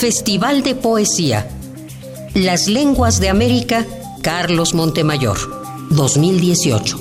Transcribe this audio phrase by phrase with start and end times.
[0.00, 1.46] Festival de Poesía.
[2.32, 3.84] Las Lenguas de América,
[4.22, 5.36] Carlos Montemayor,
[5.90, 6.98] 2018.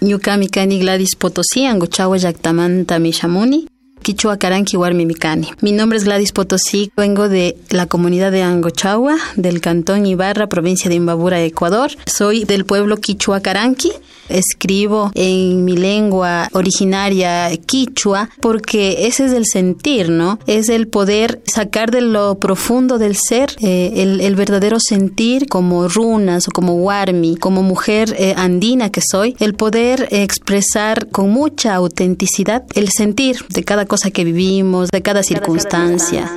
[0.00, 3.68] Ñukami kani Gladys Potosí, angochawa yaktamanta mishamuni.
[4.02, 5.48] Quichua Caranqui Warmi Micani.
[5.60, 10.88] Mi nombre es Gladys Potosí, vengo de la comunidad de Angochagua, del cantón Ibarra, provincia
[10.88, 11.90] de Imbabura, Ecuador.
[12.06, 13.92] Soy del pueblo Quichua Caranqui.
[14.28, 20.38] Escribo en mi lengua originaria quichua porque ese es el sentir, ¿no?
[20.46, 26.46] Es el poder sacar de lo profundo del ser eh, el, verdadero sentir como runas
[26.46, 32.64] o como warmi, como mujer eh, andina que soy, el poder expresar con mucha autenticidad
[32.74, 36.30] el sentir de cada cosa que vivimos, de cada circunstancia.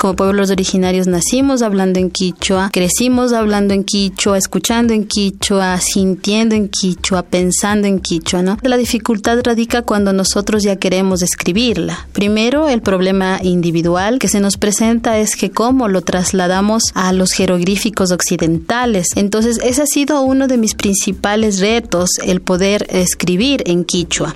[0.00, 6.54] Como pueblos originarios nacimos hablando en quichua, crecimos hablando en quichua, escuchando en quichua, sintiendo
[6.54, 8.56] en quichua, pensando en quichua, ¿no?
[8.62, 12.08] La dificultad radica cuando nosotros ya queremos escribirla.
[12.14, 17.32] Primero, el problema individual que se nos presenta es que cómo lo trasladamos a los
[17.32, 19.08] jeroglíficos occidentales.
[19.16, 24.32] Entonces, ese ha sido uno de mis principales retos, el poder escribir en quichua.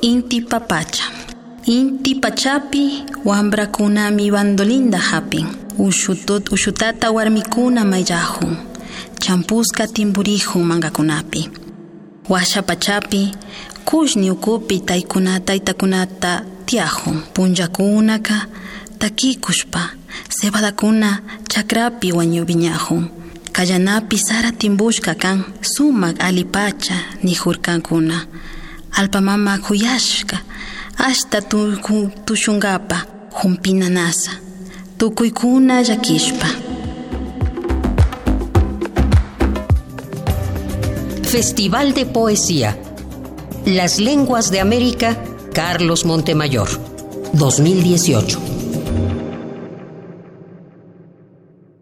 [0.00, 1.02] Inti papacha.
[1.66, 3.02] Inti pachapi
[4.14, 5.46] mi bandolinda hapin.
[5.78, 8.56] Ushutut ushutata warmikuna mayahun.
[9.18, 11.50] Champuska timburihun mangakunapi.
[12.28, 13.34] Washa pachapi
[13.84, 17.22] kushni ukupi taykunata itakunata tiahun.
[17.34, 18.46] Punjakunaka
[18.98, 19.90] takikushpa.
[20.28, 23.08] Sebadakuna chakrapi wañubiñahun.
[23.52, 28.26] Kallanapi sara timbushka kan sumak alipacha nijurkankuna.
[28.92, 30.45] Alpamama kuyashka
[31.06, 31.42] hasta
[32.24, 33.06] tushungapa
[33.42, 34.30] humpina nasa
[34.98, 36.46] tukuykuna llakishpa
[41.22, 42.76] Festival de Poesía.
[43.66, 45.16] Las Lenguas de América
[45.52, 46.68] Carlos Montemayor.
[47.34, 48.55] 2018